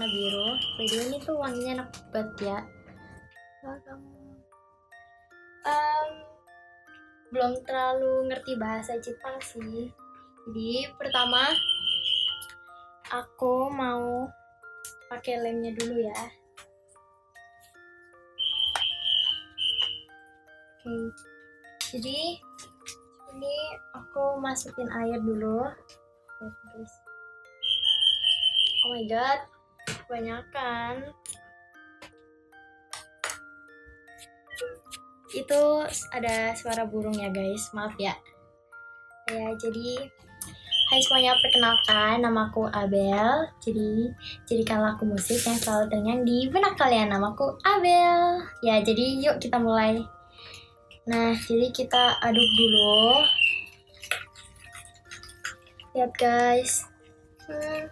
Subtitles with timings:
[0.00, 0.48] warna biru.
[0.80, 2.58] By the way ini tuh wanginya enak banget ya.
[5.68, 6.08] Um,
[7.28, 9.92] belum terlalu ngerti bahasa Jepang sih.
[10.48, 11.52] Jadi pertama
[13.12, 14.24] aku mau
[15.12, 16.20] pakai lemnya dulu ya.
[20.80, 20.96] Oke.
[21.92, 22.40] Jadi
[23.36, 23.56] ini
[23.92, 25.60] aku masukin air dulu.
[28.80, 29.59] Oh my god
[30.10, 31.06] kebanyakan
[35.30, 35.62] itu
[36.10, 38.18] ada suara burung ya guys maaf ya
[39.30, 40.10] ya jadi
[40.90, 43.46] Hai semuanya, perkenalkan namaku Abel.
[43.62, 44.10] Jadi,
[44.42, 47.14] jadikan lagu musik yang selalu terngiang di benak kalian.
[47.14, 48.42] Namaku Abel.
[48.58, 50.02] Ya, jadi yuk kita mulai.
[51.06, 53.22] Nah, jadi kita aduk dulu.
[55.94, 56.90] Lihat guys.
[57.46, 57.86] Hmm,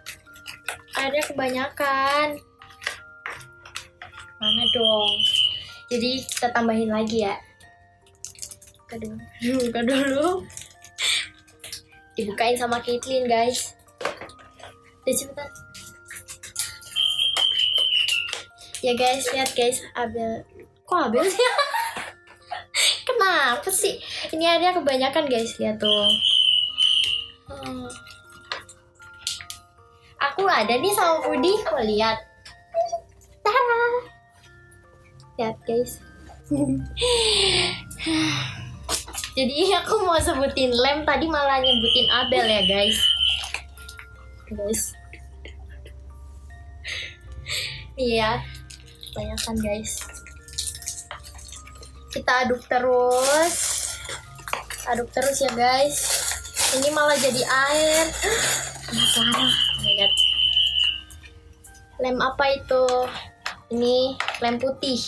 [0.97, 2.27] ada kebanyakan.
[4.39, 5.13] Mana dong?
[5.89, 7.35] Jadi kita tambahin lagi ya.
[8.85, 9.17] Buka dulu.
[9.67, 10.27] Buka dulu
[12.19, 13.71] dibukain sama Caitlyn guys
[15.07, 15.49] Udah cepetan
[18.83, 20.43] ya guys lihat guys Abel
[20.83, 21.39] kok Abel sih
[23.07, 23.95] kenapa sih
[24.35, 26.11] ini ada kebanyakan guys lihat tuh
[27.47, 27.87] hmm.
[30.19, 32.17] Aku ada nih sama Budi mau lihat.
[33.43, 33.81] Tara.
[35.39, 36.03] lihat guys.
[39.37, 41.07] Jadi aku mau sebutin lem.
[41.07, 42.99] Tadi malah nyebutin Abel ya guys.
[44.51, 44.91] Guys.
[47.95, 48.43] Iya.
[49.11, 50.03] Kebanyakan guys.
[52.11, 53.55] Kita aduk terus.
[54.91, 55.97] Aduk terus ya guys.
[56.69, 58.05] Ini malah jadi air
[59.95, 60.13] lihat
[61.99, 62.83] lem apa itu?
[63.69, 64.99] Ini lem putih.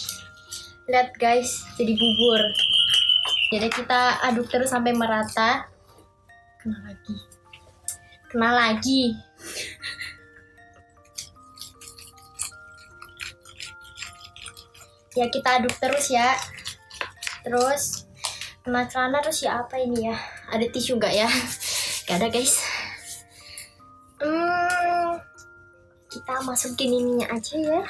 [0.92, 2.42] Lihat guys jadi bubur.
[3.52, 5.68] Jadi kita aduk terus sampai merata.
[6.62, 7.16] Kena lagi.
[8.32, 9.04] Kena lagi.
[15.16, 16.36] Ya kita aduk terus ya.
[17.44, 18.08] Terus
[18.62, 20.16] kena celana terus ya apa ini ya?
[20.48, 21.28] Ada tisu gak ya?
[22.08, 22.71] Gak ada guys
[26.12, 27.82] kita masukin ininya aja ya.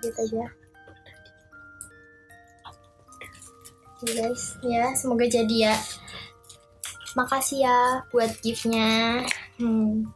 [0.00, 0.44] Gitu aja.
[4.00, 4.56] Oke guys.
[4.64, 5.76] Ya semoga jadi ya.
[7.12, 9.24] Makasih ya buat giftnya.
[9.60, 10.08] Hmm.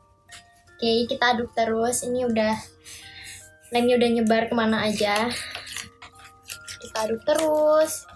[0.77, 2.01] oke kita aduk terus.
[2.01, 2.57] Ini udah
[3.77, 5.29] lemnya udah nyebar ke mana aja.
[6.81, 8.09] Kita aduk terus.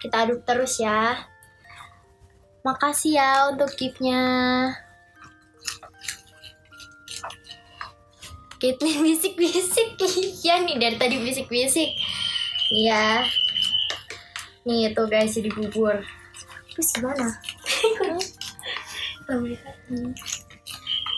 [0.00, 1.28] Kita aduk terus ya
[2.68, 4.20] makasih ya untuk giftnya.
[8.60, 9.96] Caitlyn bisik-bisik.
[10.44, 11.96] Iya nih dari tadi bisik-bisik.
[12.68, 13.24] Iya.
[14.68, 15.96] Nih itu guys jadi bubur.
[16.76, 17.26] Terus gimana?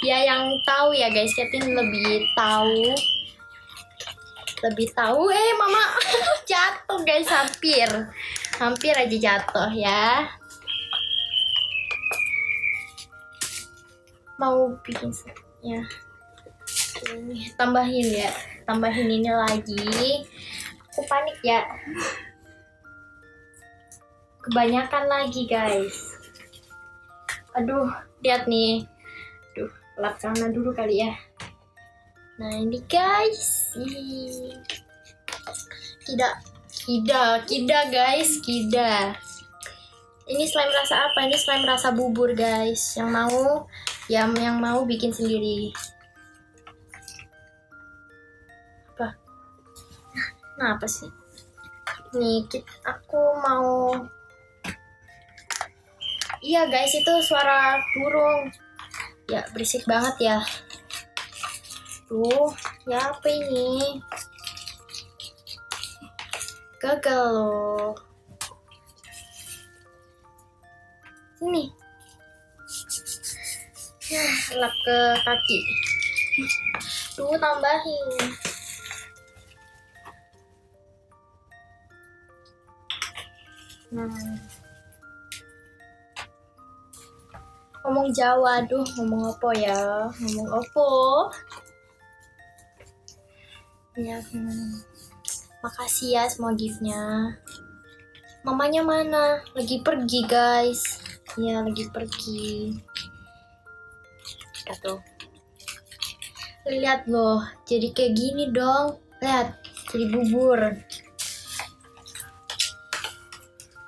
[0.01, 2.97] Ya yang tahu ya guys Caitlyn lebih tahu.
[4.65, 5.29] Lebih tahu.
[5.29, 5.95] Eh mama
[6.51, 7.87] jatuh guys hampir.
[8.57, 10.40] Hampir aja jatuh ya
[14.41, 15.13] mau bikin
[15.61, 15.85] ya.
[17.13, 18.33] Ini tambahin ya.
[18.65, 20.25] Tambahin ini lagi.
[20.89, 21.61] Aku panik ya.
[24.41, 26.17] Kebanyakan lagi guys.
[27.53, 27.93] Aduh
[28.25, 28.89] lihat nih.
[29.53, 29.69] Aduh
[30.01, 31.13] lap sana dulu kali ya.
[32.41, 33.77] Nah ini guys.
[36.09, 36.35] Tidak
[36.89, 38.41] kida kida guys.
[38.41, 39.13] Kida
[40.31, 41.27] ini slime rasa apa?
[41.27, 42.95] Ini slime rasa bubur guys.
[42.95, 43.41] Yang mau
[44.07, 45.75] yang yang mau bikin sendiri.
[48.95, 49.19] Apa?
[50.63, 51.11] Nah apa sih?
[52.15, 53.95] Nih kit- aku mau
[56.39, 58.55] iya guys itu suara burung.
[59.27, 60.39] Ya berisik banget ya.
[62.07, 62.55] Tuh
[62.87, 63.99] ya apa ini?
[66.81, 68.10] Gagal loh
[71.41, 71.73] ini
[74.11, 75.61] Nah, lap ke kaki.
[77.15, 78.07] Tuh tambahin.
[83.95, 84.11] Nah.
[87.87, 89.79] Ngomong Jawa, aduh ngomong apa ya?
[90.11, 90.89] Ngomong apa?
[93.95, 94.75] Ya, hmm.
[95.63, 97.31] makasih ya semua giftnya.
[98.43, 99.39] Mamanya mana?
[99.55, 101.10] Lagi pergi guys.
[101.39, 102.75] Ya lagi pergi.
[104.81, 105.03] Tuh.
[106.67, 108.99] Lihat loh jadi kayak gini dong.
[109.23, 109.59] Lihat
[109.91, 110.61] jadi bubur.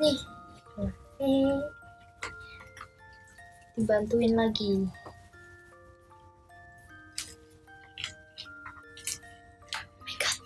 [0.02, 0.18] Nih.
[1.22, 1.58] Nih.
[3.78, 4.86] Dibantuin lagi.
[9.70, 10.36] Oh my god.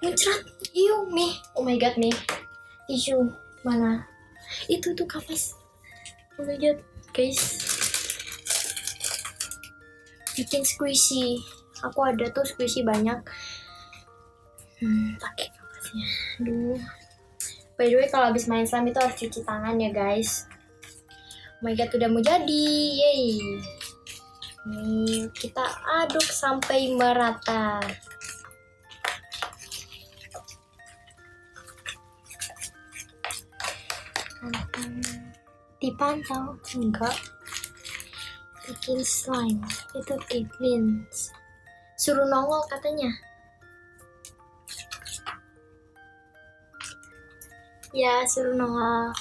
[0.00, 0.40] Muncrat.
[0.72, 1.36] Iyo mi.
[1.56, 2.08] Oh my god mi.
[2.88, 3.28] Tisu
[3.64, 4.08] mana?
[4.66, 5.65] Itu tuh kapas
[6.36, 6.78] oh my god
[7.16, 7.40] guys.
[10.36, 11.40] Bikin squishy.
[11.80, 13.20] Aku ada tuh squishy banyak.
[14.76, 16.06] Hmm, pakai kapasnya
[16.40, 16.80] aduh.
[17.76, 20.44] By the way kalau habis main slime itu harus cuci tangan ya guys.
[21.60, 22.68] Oh my god udah mau jadi.
[23.00, 23.40] Yay.
[24.66, 25.64] Nih kita
[26.04, 27.80] aduk sampai merata
[35.78, 37.16] dipantau enggak
[38.66, 39.62] bikin slime.
[39.94, 41.06] Itu Caitlyn
[41.96, 43.08] suruh nongol katanya.
[47.96, 49.14] Ya suruh nongol.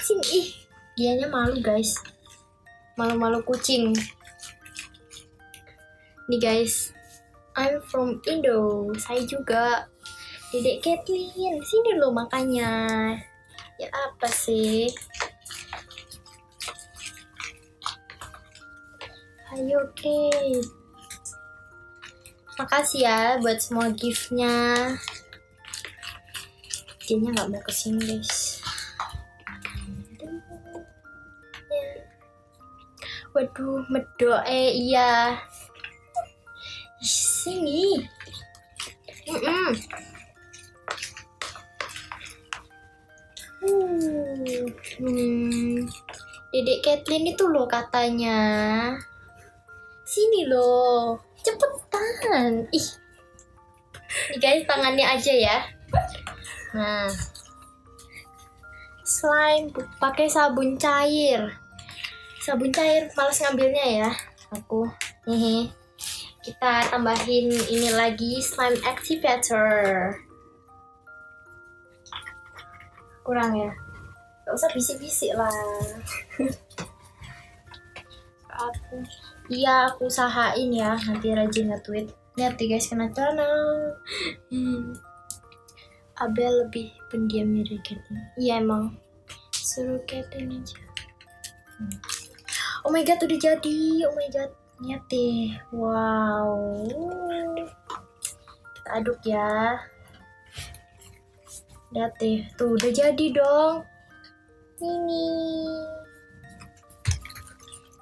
[0.00, 0.24] Sini.
[0.32, 0.48] Ih
[0.96, 2.00] dianya malu guys.
[2.96, 3.92] Malu-malu kucing.
[6.32, 6.96] Nih guys.
[7.56, 8.88] I'm from Indo.
[8.96, 9.88] Saya juga
[10.56, 12.72] Dedek Kathleen, sini lo makanya.
[13.76, 14.88] Ya apa sih?
[19.52, 20.64] Ayo Kate.
[22.56, 24.96] Makasih ya buat semua giftnya.
[27.04, 28.64] Dia nggak mau ke sini guys.
[33.36, 35.36] Waduh, medok eh iya.
[37.04, 38.08] Sini.
[39.28, 40.05] Mm -mm.
[44.96, 45.82] Hmm,
[46.54, 48.38] Dedek Kathleen itu loh katanya.
[50.06, 52.64] Sini loh, cepetan.
[52.70, 52.88] Ih,
[54.30, 55.56] nih guys tangannya aja ya.
[56.72, 57.10] Nah,
[59.02, 61.50] slime pakai sabun cair.
[62.42, 64.10] Sabun cair, males ngambilnya ya.
[64.54, 64.86] Aku,
[65.26, 65.68] hehe.
[66.46, 70.14] Kita tambahin ini lagi slime activator.
[73.26, 73.74] Kurang ya?
[74.46, 75.50] Gak usah bisik-bisik lah.
[78.56, 79.02] Aku
[79.50, 82.14] iya aku usahain ya nanti rajin nge-tweet.
[82.38, 83.98] Lihat deh guys kena channel
[84.54, 84.94] hmm.
[86.16, 88.94] Abel lebih pendiam dari Caitlyn iya emang.
[89.50, 90.78] Suruh Caitlyn aja.
[91.76, 91.98] Hmm.
[92.86, 93.78] oh my god udah jadi.
[94.06, 94.54] Oh my god.
[94.80, 95.52] Lihat deh.
[95.74, 96.80] Wow.
[98.78, 99.76] Kita aduk ya
[101.94, 103.86] Lihat deh, tuh udah jadi dong.
[104.82, 105.26] Ini.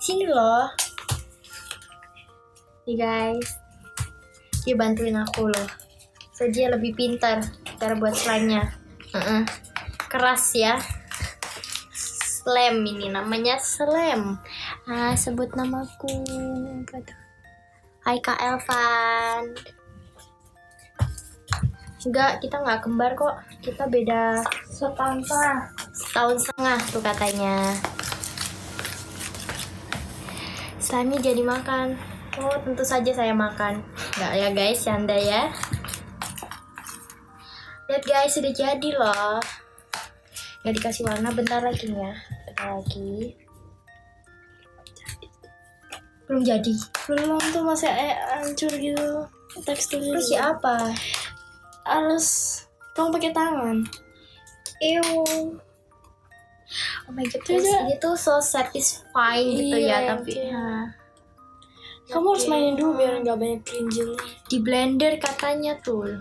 [0.01, 0.69] Sini loh.
[2.89, 3.49] Nih guys.
[4.65, 5.69] Dia bantuin aku loh.
[6.33, 7.45] So dia lebih pintar
[7.77, 8.73] cara buat slime-nya.
[9.13, 9.43] Uh -uh.
[10.09, 10.81] Keras ya.
[12.45, 14.41] Slam ini namanya slam.
[14.85, 16.25] Ah, sebut namaku.
[18.05, 19.57] Hai Kak Elvan.
[22.05, 23.35] Enggak, kita nggak kembar kok.
[23.65, 25.59] Kita beda setahun setengah.
[25.97, 27.57] Setahun setengah tuh katanya.
[30.85, 31.97] Slime jadi makan.
[32.45, 33.81] Oh, tentu saja saya makan.
[34.21, 35.49] Enggak ya guys, canda ya.
[37.89, 39.41] Lihat guys, sudah jadi loh.
[40.61, 42.13] Nggak dikasih warna, bentar lagi ya.
[42.45, 43.33] Bentar lagi.
[46.29, 46.75] Belum jadi.
[47.05, 49.29] belum tuh masih eh, hancur gitu
[49.63, 50.91] teksturnya Terus ya apa?
[51.85, 52.61] Harus
[52.97, 53.85] tolong pakai tangan
[54.83, 55.05] Ew.
[57.07, 60.45] Oh my god, guys, ini tuh so satisfying gitu Iya, ya, tapi oke.
[60.51, 60.85] nah,
[62.11, 64.19] kamu harus mainin dulu biar nggak banyak kerinjil
[64.51, 66.21] di blender katanya tuh.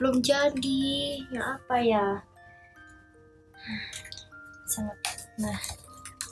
[0.00, 1.20] Belum jadi.
[1.28, 2.06] Ya apa ya?
[4.72, 4.98] Sangat.
[5.36, 5.58] Nah,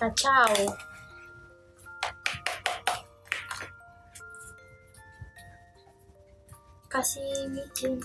[0.00, 0.72] kacau.
[6.88, 8.00] Kasih micin.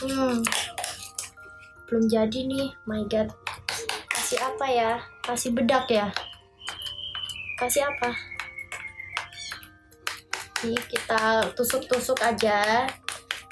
[0.00, 0.40] Hmm.
[1.86, 2.70] Belum jadi nih.
[2.86, 3.34] My god.
[4.10, 5.02] Kasih apa ya?
[5.26, 6.08] Kasih bedak ya?
[7.58, 8.10] Kasih apa?
[10.64, 12.86] Nih kita tusuk-tusuk aja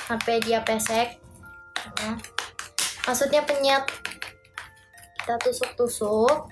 [0.06, 1.18] sampai dia pesek.
[1.98, 2.16] Nah,
[3.08, 3.88] Maksudnya penyet.
[5.16, 6.44] Kita tusuk-tusuk.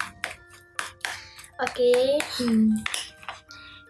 [1.60, 2.16] Oke.
[2.40, 2.80] Hmm.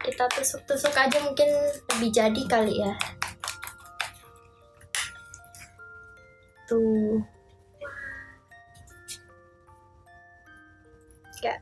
[0.06, 1.50] Kita tusuk-tusuk aja mungkin
[1.90, 2.94] lebih jadi kali ya.
[6.66, 7.22] tuh
[11.42, 11.60] Gak.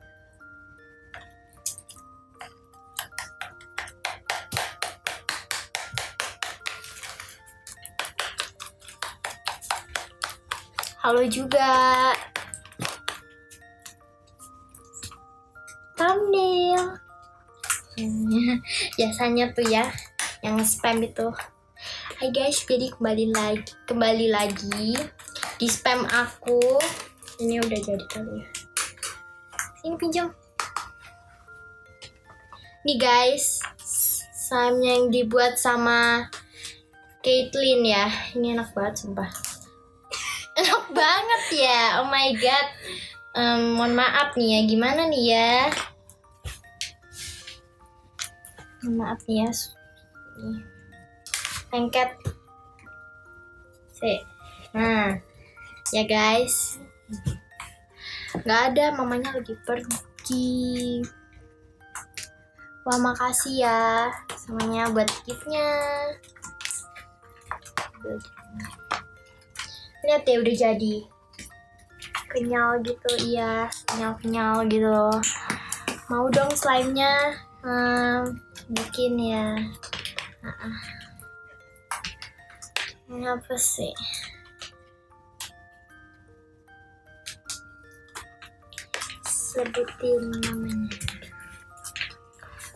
[11.03, 11.69] Halo juga.
[15.99, 16.54] Thumbnail.
[18.99, 19.87] Biasanya tuh ya
[20.43, 21.31] yang spam itu.
[22.19, 24.99] Hai guys, jadi kembali lagi kembali lagi
[25.63, 26.59] di spam aku.
[27.39, 28.47] Ini udah jadi kali ya.
[29.79, 30.27] Sini pinjam.
[32.83, 33.63] Nih guys,
[34.35, 36.27] slime yang dibuat sama
[37.23, 38.11] Caitlyn ya.
[38.35, 39.31] Ini enak banget sumpah.
[40.59, 42.03] Enak banget ya.
[42.03, 42.67] Oh my god.
[43.35, 45.55] Em, mohon maaf nih ya, gimana nih ya?
[48.85, 49.49] Maaf ya.
[51.73, 52.11] Lengket.
[53.97, 54.21] Sih.
[54.77, 55.17] Nah,
[55.91, 56.77] ya guys.
[58.45, 61.01] Nggak ada, mamanya lagi pergi.
[62.85, 65.69] Wah, makasih ya semuanya buat giftnya.
[70.05, 70.95] Lihat ya udah jadi
[72.35, 75.07] kenyal gitu iya kenyal kenyal gitu
[76.11, 78.35] mau dong slime nya hmm,
[78.69, 79.61] bikin ya.
[80.45, 80.79] Ah-ah.
[83.13, 83.93] ini apa sih?
[89.29, 90.97] Sebutin namanya.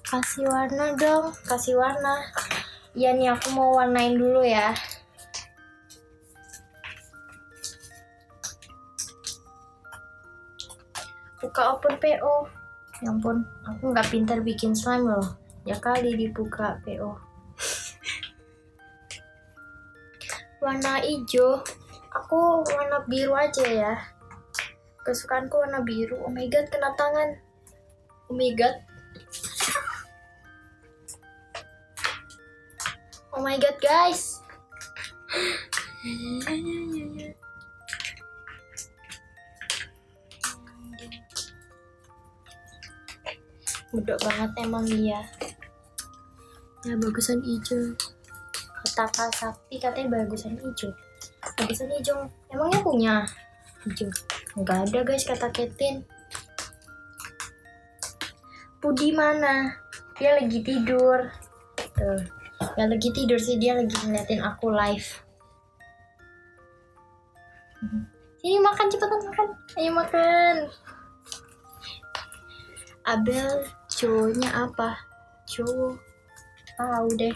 [0.09, 2.21] Kasih warna dong kasih warna.
[2.97, 4.73] Iya nih aku mau warnain dulu ya.
[11.39, 12.59] Buka open PO
[12.99, 15.39] ya ampun aku nggak pintar bikin slime loh
[15.69, 17.29] ya kali dibuka PO
[20.59, 21.63] warna hijau.
[22.13, 23.93] Aku warna biru aja ya.
[25.07, 26.19] Kesukaanku warna biru.
[26.27, 27.39] Oh my god kena tangan.
[28.29, 28.77] Oh my god.
[33.33, 34.43] Oh my god guys.
[43.89, 45.23] Bedok banget emang dia.
[46.87, 47.99] Ya bagusan hijau.
[48.79, 50.95] Kata Kak Sakti katanya bagusan hijau.
[51.59, 52.31] Bagusan hijau.
[52.55, 53.15] Emangnya punya
[53.83, 54.07] hijau?
[54.55, 56.07] Enggak ada guys kata Ketin.
[58.79, 59.75] Pudi mana?
[60.23, 61.27] Dia lagi tidur.
[61.99, 62.23] Tuh.
[62.79, 65.11] Ya lagi tidur sih dia lagi ngeliatin aku live.
[68.39, 69.49] Sini makan cepetan makan.
[69.75, 70.55] Ayo makan.
[73.03, 74.95] Abel cowoknya apa?
[75.51, 76.08] Cowok.
[76.79, 77.35] Tahu deh.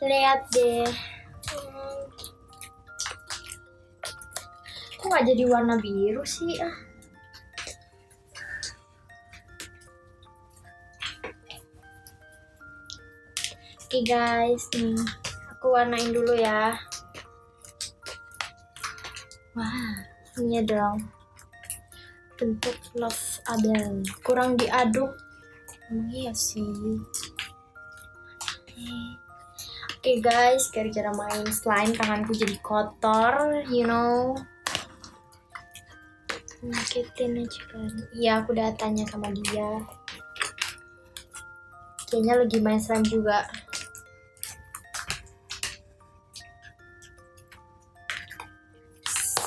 [0.00, 0.88] Lihat deh.
[4.96, 6.56] Kok nggak jadi warna biru sih?
[6.56, 6.72] Ah.
[13.90, 14.96] Oke guys, nih
[15.52, 16.80] aku warnain dulu ya.
[19.52, 20.00] Wah,
[20.40, 21.10] ini dong
[22.40, 25.14] bentuk love Abel kurang diaduk.
[25.88, 26.66] Emang iya sih.
[30.00, 34.32] Oke guys gara-gara main slime tanganku jadi kotor you know.
[36.60, 37.92] Nyakitin aja kan.
[38.16, 39.80] Iya aku udah tanya sama dia.
[42.08, 43.44] Kayaknya lagi main slime juga.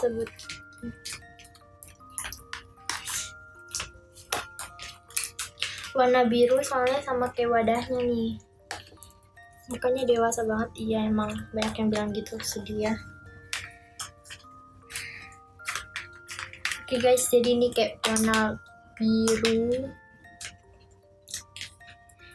[0.03, 0.27] Sebut
[5.93, 8.37] warna biru soalnya sama kayak wadahnya nih.
[9.71, 10.69] Mukanya dewasa banget.
[10.75, 12.35] Iya emang banyak yang bilang gitu.
[12.43, 12.93] Sedih ya.
[16.83, 17.25] Oke guys.
[17.31, 18.59] Jadi ini kayak warna
[18.99, 19.87] biru.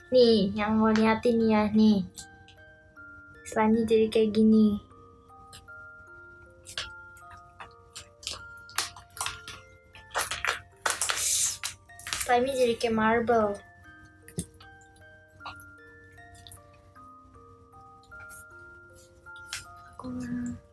[0.08, 2.02] Nih yang mau liatin ya nih.
[3.44, 4.88] Selanjutnya jadi kayak gini
[12.28, 13.56] slime jadi kayak marble.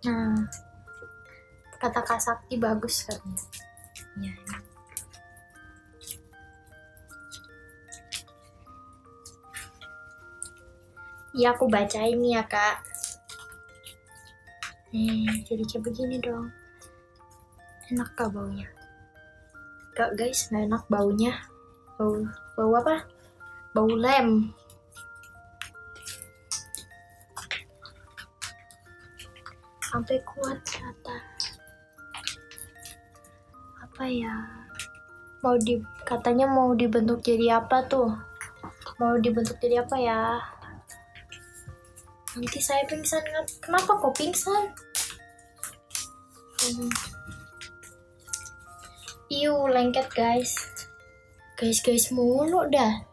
[0.04, 0.36] Nah,
[1.80, 3.40] kata Kak Sakti bagus katanya.
[4.20, 4.36] Ya.
[11.36, 12.84] Iya aku bacain nih ya kak.
[14.92, 16.52] Eh, jadi kayak begini dong.
[17.92, 18.75] Enak kak baunya?
[19.96, 21.34] Gak guys, nggak enak baunya.
[21.96, 22.20] Bau,
[22.60, 23.08] bau apa?
[23.72, 24.52] Bau lem.
[29.96, 31.16] sampai kuat kata
[33.80, 34.36] apa ya
[35.40, 38.12] mau di katanya mau dibentuk jadi apa tuh
[39.00, 40.44] mau dibentuk jadi apa ya
[42.36, 43.24] nanti saya pingsan
[43.64, 44.75] kenapa kok pingsan
[46.60, 47.15] hmm.
[49.36, 50.56] Iu lengket guys.
[51.60, 53.04] Guys guys mulu dah.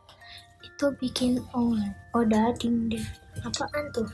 [0.62, 1.74] Itu bikin oh
[2.14, 3.06] oh dading deh
[3.42, 4.06] apaan tuh?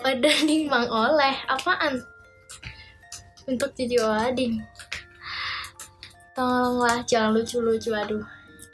[0.00, 1.36] Oh dading mang oleh.
[1.44, 2.00] Apaan?
[3.44, 4.64] Untuk jadi wading
[6.32, 7.92] tolonglah jangan lucu-lucu.
[7.92, 8.24] Aduh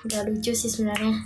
[0.06, 1.18] nggak lucu sih sebenarnya.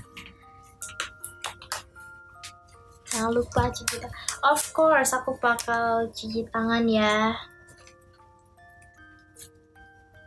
[3.12, 7.37] Jangan lupa cuci tangan of course aku bakal cuci tangan ya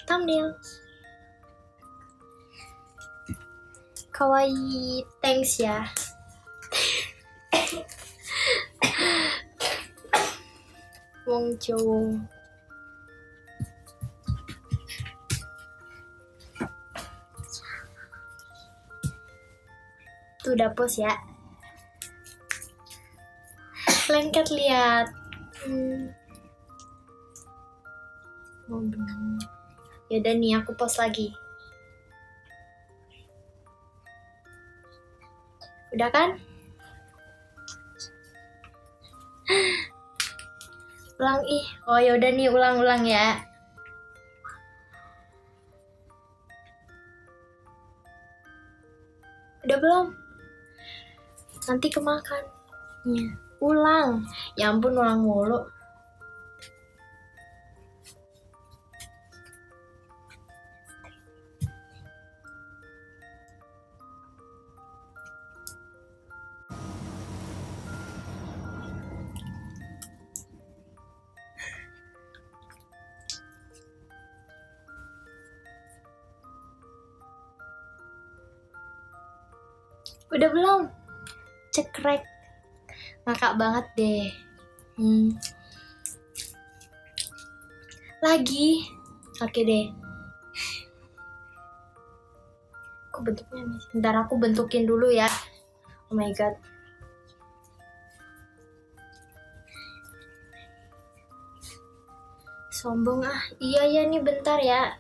[0.10, 0.58] thumbnail
[4.10, 5.86] kawaii thanks ya.
[11.30, 12.18] Wong Jowo
[20.44, 21.14] Tuh udah post ya.
[24.10, 25.08] Lengket lihat.
[25.64, 26.10] Hmm.
[28.72, 28.84] Oh,
[30.10, 31.30] Yaudah nih aku post lagi
[35.90, 36.38] Udah kan?
[41.20, 41.66] ulang ih.
[41.84, 43.44] Oh yaudah nih ulang-ulang ya.
[49.68, 50.06] Udah belum?
[51.68, 52.44] Nanti kemakan.
[53.04, 53.36] Ya.
[53.60, 54.24] Ulang.
[54.56, 55.68] Ya ampun ulang mulu.
[80.40, 80.82] Udah belum?
[81.76, 82.24] Cekrek.
[83.28, 84.32] Ngakak banget deh.
[84.96, 85.36] Hmm.
[88.24, 88.88] Lagi.
[89.44, 89.92] Oke deh.
[93.12, 93.84] Aku bentuknya nih.
[93.92, 95.28] Bentar aku bentukin dulu ya.
[96.08, 96.56] Oh my god.
[102.72, 103.44] Sombong ah.
[103.60, 104.96] Iya ya nih bentar ya.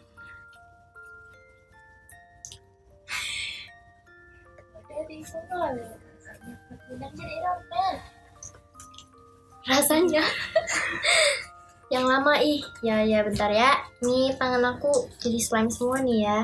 [12.44, 13.76] Ih ya ya bentar ya.
[14.04, 16.40] Nih tangan aku jadi slime semua nih ya.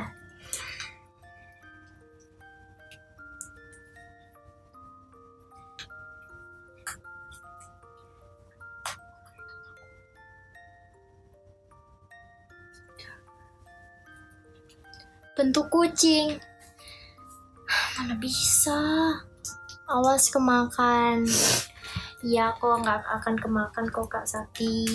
[15.35, 16.39] Bentuk kucing.
[17.99, 18.79] Mana bisa?
[19.91, 21.27] Awas kemakan.
[22.23, 24.87] Iya kok nggak akan kemakan kok Kak Sakti.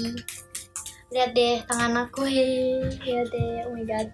[1.11, 4.07] Lihat deh tangan aku he, lihat deh, oh my god.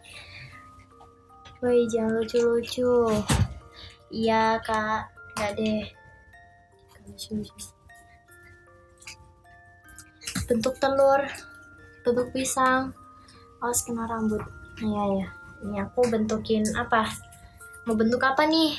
[1.60, 3.12] Woi jangan lucu-lucu.
[4.08, 5.84] Iya kak, nggak deh.
[10.48, 11.20] Bentuk telur,
[12.00, 12.96] bentuk pisang,
[13.60, 14.40] awas kena rambut.
[14.80, 15.28] Nah, ya ya,
[15.68, 17.12] ini aku bentukin apa?
[17.84, 18.72] Mau bentuk apa nih?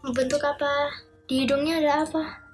[0.00, 0.88] Mau bentuk apa?
[1.28, 2.47] Di hidungnya ada apa?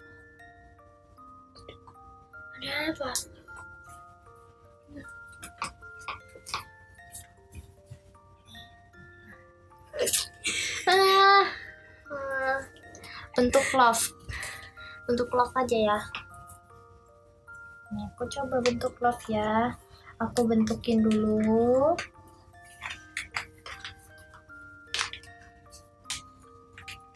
[2.64, 3.12] Apa?
[10.88, 11.44] Ah,
[13.36, 14.04] bentuk love.
[15.04, 15.98] Bentuk love aja ya.
[17.92, 19.76] Nih, aku coba bentuk love ya.
[20.24, 21.92] Aku bentukin dulu.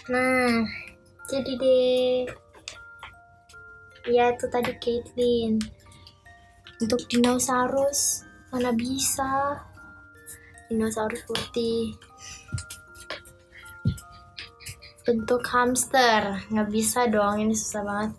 [0.09, 0.65] Nah,
[1.29, 2.48] jadi deh
[4.09, 5.61] ya itu tadi Caitlyn.
[6.81, 9.61] Untuk dinosaurus mana bisa?
[10.73, 11.93] Dinosaurus putih.
[15.05, 16.41] Bentuk hamster.
[16.49, 18.13] Nggak bisa dong ini susah banget.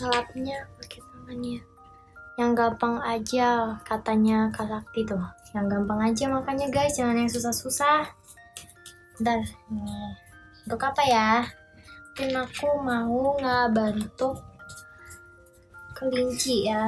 [0.00, 1.60] Ngelapnya pakai tangannya.
[2.40, 3.48] Yang gampang aja
[3.84, 5.24] katanya Kak Sakti tuh.
[5.52, 6.96] Yang gampang aja makanya guys.
[6.96, 8.08] Jangan yang susah-susah.
[9.20, 10.21] Bentar, nih.
[10.62, 11.42] Untuk apa ya?
[12.12, 14.38] Mungkin aku mau ngebentuk
[15.96, 16.86] kelinci ya.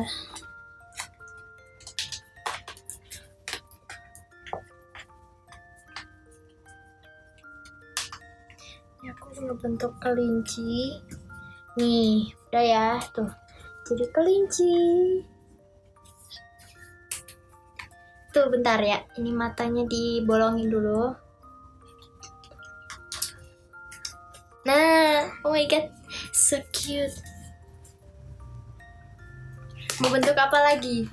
[9.03, 11.01] Ini aku ngebentuk kelinci.
[11.75, 13.33] Nih, udah ya, tuh.
[13.91, 14.77] Jadi kelinci.
[18.31, 19.03] Tuh, bentar ya.
[19.19, 21.24] Ini matanya dibolongin dulu.
[24.65, 25.93] Nah, oh my god,
[26.33, 27.13] so cute.
[30.01, 31.05] Mau bentuk apa lagi?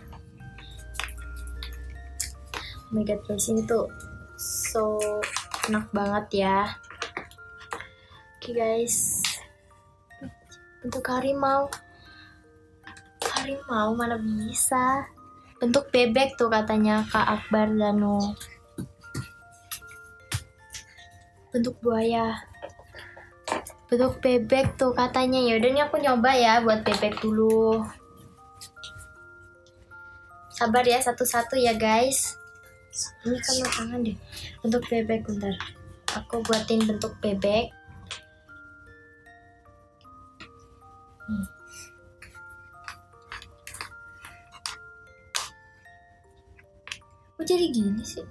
[2.87, 3.91] Oh my god, guys, ini tuh
[4.39, 4.95] so
[5.67, 6.79] enak banget ya.
[8.39, 9.19] Oke guys,
[10.79, 11.67] bentuk harimau.
[13.35, 15.11] Harimau mana bisa?
[15.59, 18.31] Bentuk bebek tuh katanya Kak Akbar Danu.
[21.51, 22.47] Bentuk buaya
[23.91, 25.43] bentuk bebek tuh katanya.
[25.43, 27.83] Ya udah nih aku nyoba ya buat bebek dulu.
[30.47, 32.39] Sabar ya satu-satu ya guys.
[33.27, 34.15] Ini kan tangan deh.
[34.63, 35.51] Bentuk bebek bentar.
[36.15, 37.67] Aku buatin bentuk bebek.
[41.27, 41.47] Nih.
[47.35, 48.23] Kok jadi gini sih?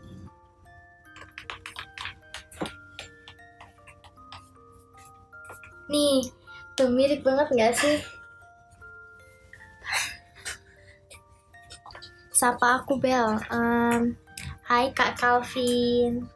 [5.90, 6.22] Nih,
[6.79, 7.98] tuh mirip banget nggak sih?
[12.31, 13.42] Sapa aku Bel.
[13.50, 14.14] Em,
[14.70, 16.31] hai Kak Calvin.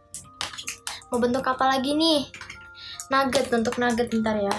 [1.08, 2.26] Mau bentuk apa lagi nih?
[3.14, 4.56] Nugget, bentuk nugget bentar ya.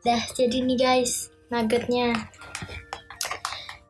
[0.00, 2.16] Dah, jadi nih guys, nuggetnya.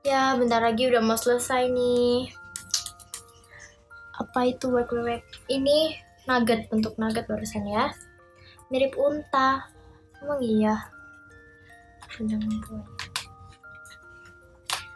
[0.02, 2.34] Ya, bentar lagi udah mau selesai nih.
[4.18, 5.22] Apa itu wek-wek?
[5.46, 7.90] Ini nugget bentuk nugget barusan ya.
[8.70, 9.66] Mirip unta.
[10.22, 10.78] Emang iya?
[12.22, 12.86] Buat.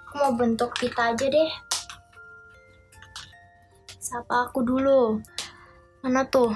[0.07, 1.51] aku mau bentuk pita aja deh.
[3.99, 5.19] Sapa aku dulu.
[6.07, 6.55] Mana tuh?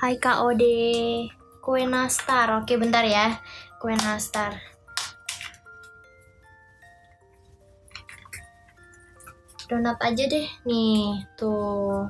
[0.00, 1.28] Hai Kak Ode.
[1.60, 2.56] Kue nastar.
[2.56, 3.36] Oke bentar ya.
[3.76, 4.56] Kue nastar.
[9.68, 10.48] Donat aja deh.
[10.64, 12.08] Nih tuh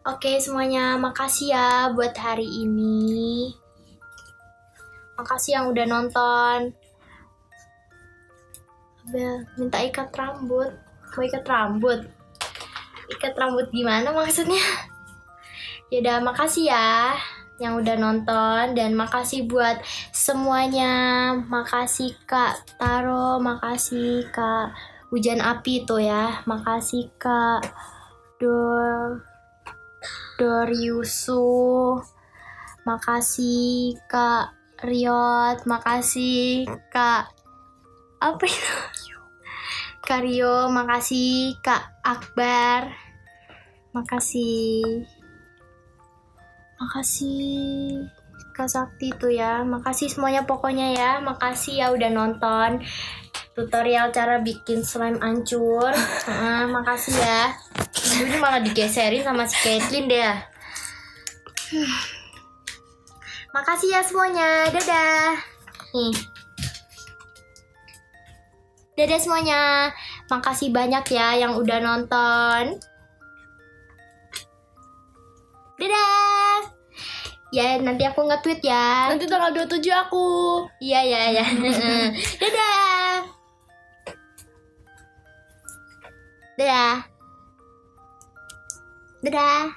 [0.00, 3.52] Oke semuanya, makasih ya buat hari ini.
[5.20, 6.72] Makasih yang udah nonton.
[9.04, 10.72] Abel, minta ikat rambut.
[11.12, 12.00] Mau ikat rambut?
[13.12, 14.64] Ikat rambut gimana maksudnya?
[15.92, 17.20] Yaudah, makasih ya
[17.60, 19.84] yang udah nonton dan makasih buat
[20.16, 21.36] semuanya.
[21.44, 24.72] Makasih Kak Taro, makasih Kak
[25.12, 26.40] Hujan Api tuh ya.
[26.48, 27.68] Makasih Kak
[28.40, 29.29] Dor
[30.40, 32.00] Doryusu
[32.88, 35.68] makasih Kak Riot.
[35.68, 37.28] Makasih Kak
[38.24, 38.76] apa itu
[40.08, 42.88] Kak Rio makasih Kak Akbar.
[43.92, 45.04] Makasih.
[46.80, 48.08] Makasih
[48.56, 49.60] Kak Sakti tuh ya.
[49.60, 51.12] Makasih semuanya pokoknya ya.
[51.20, 52.80] Makasih ya udah nonton
[53.52, 55.92] tutorial cara bikin slime ancur.
[56.32, 57.52] Ah, makasih ya
[58.08, 60.34] ini malah digeserin sama si Caitlyn deh ya.
[63.50, 64.70] Makasih ya semuanya.
[64.70, 65.34] Dadah.
[65.94, 66.14] Nih.
[68.94, 69.60] Dadah semuanya.
[70.30, 72.78] Makasih banyak ya yang udah nonton.
[75.78, 76.70] Dadah.
[77.50, 79.10] Ya, nanti aku nge-tweet ya.
[79.10, 80.62] Nanti tanggal 27 aku.
[80.78, 81.46] Iya, iya, iya.
[82.40, 83.14] Dadah.
[86.54, 87.09] Dadah.
[89.20, 89.68] Dadah.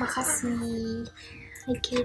[0.00, 1.04] Makasih.
[1.68, 1.96] Oke.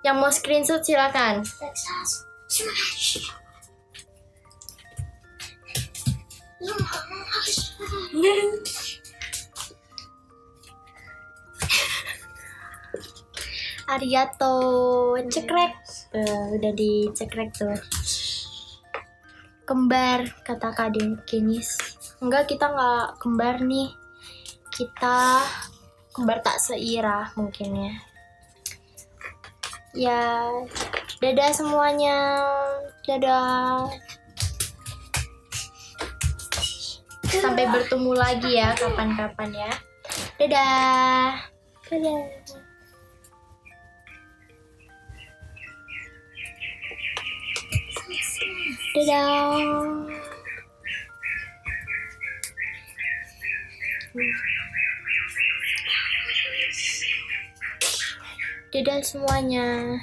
[0.00, 1.44] Yang mau screenshot silakan.
[13.84, 14.56] Arigato,
[15.28, 15.83] cekrek.
[16.14, 17.74] Eh, udah dicekrek tuh.
[19.66, 20.94] Kembar kata Kak
[21.26, 21.74] Kinis.
[22.22, 23.90] Enggak, kita nggak kembar nih.
[24.70, 25.42] Kita
[26.14, 27.92] kembar tak seirah mungkin ya.
[29.94, 30.22] Ya,
[31.18, 32.18] dadah semuanya.
[33.02, 33.90] Dadah.
[37.26, 39.72] Sampai bertemu lagi ya kapan-kapan ya.
[40.38, 41.42] Dadah.
[41.90, 42.63] Dadah.
[48.94, 49.50] Dadah.
[58.70, 59.98] Dadah semuanya.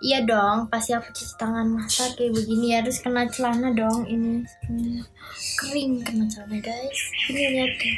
[0.00, 4.42] Iya dong, pasti aku cuci tangan masa kayak begini terus kena celana dong ini
[5.60, 7.00] kering kena celana guys.
[7.28, 7.96] Ini lihat deh.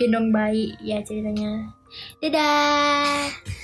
[0.00, 1.68] Gendong bayi ya ceritanya.
[2.24, 3.61] Dadah.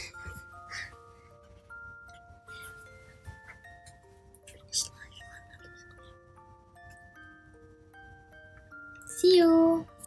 [9.29, 9.98] See you.